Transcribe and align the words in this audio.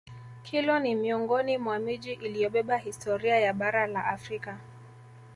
Kilwa 0.43 0.79
ni 0.79 0.95
miongoni 0.95 1.57
mwa 1.57 1.79
miji 1.79 2.13
iliyobeba 2.13 2.77
historia 2.77 3.39
ya 3.39 3.53
Bara 3.53 3.87
la 3.87 4.05
Afrika 4.05 4.57